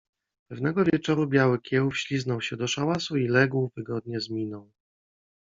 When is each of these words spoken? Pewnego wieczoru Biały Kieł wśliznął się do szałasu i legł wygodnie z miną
Pewnego 0.47 0.85
wieczoru 0.85 1.27
Biały 1.27 1.61
Kieł 1.61 1.91
wśliznął 1.91 2.41
się 2.41 2.57
do 2.57 2.67
szałasu 2.67 3.17
i 3.17 3.27
legł 3.27 3.71
wygodnie 3.75 4.19
z 4.21 4.29
miną 4.29 4.71